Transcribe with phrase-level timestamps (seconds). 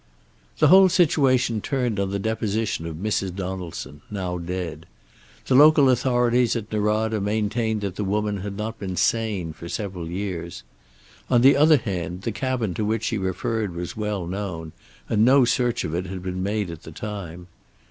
[0.57, 3.35] The whole situation turned on the deposition of Mrs.
[3.35, 4.87] Donaldson, now dead.
[5.45, 10.09] The local authorities at Norada maintained that the woman had not been sane for several
[10.09, 10.63] years.
[11.29, 14.71] On the other hand, the cabin to which she referred was well known,
[15.07, 17.45] and no search of it had been made at the time.